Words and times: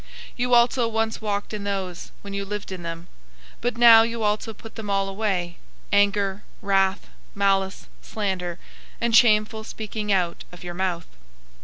003:007 0.29 0.33
You 0.37 0.53
also 0.55 0.87
once 0.87 1.21
walked 1.21 1.53
in 1.53 1.63
those, 1.63 2.11
when 2.23 2.33
you 2.33 2.43
lived 2.43 2.71
in 2.71 2.81
them; 2.81 3.01
003:008 3.57 3.57
but 3.61 3.77
now 3.77 4.01
you 4.01 4.23
also 4.23 4.51
put 4.51 4.73
them 4.73 4.89
all 4.89 5.07
away: 5.07 5.57
anger, 5.93 6.41
wrath, 6.63 7.05
malice, 7.35 7.85
slander, 8.01 8.57
and 8.99 9.15
shameful 9.15 9.63
speaking 9.63 10.11
out 10.11 10.43
of 10.51 10.63
your 10.63 10.73
mouth. 10.73 11.05